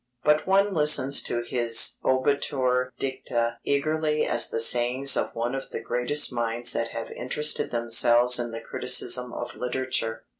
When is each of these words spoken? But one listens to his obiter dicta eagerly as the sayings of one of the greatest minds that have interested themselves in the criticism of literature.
But 0.23 0.47
one 0.47 0.73
listens 0.73 1.21
to 1.25 1.43
his 1.43 1.97
obiter 2.03 2.89
dicta 2.97 3.59
eagerly 3.63 4.25
as 4.25 4.49
the 4.49 4.59
sayings 4.59 5.15
of 5.15 5.35
one 5.35 5.53
of 5.53 5.69
the 5.69 5.79
greatest 5.79 6.33
minds 6.33 6.73
that 6.73 6.87
have 6.89 7.11
interested 7.11 7.69
themselves 7.69 8.39
in 8.39 8.49
the 8.49 8.61
criticism 8.61 9.31
of 9.31 9.53
literature. 9.53 10.23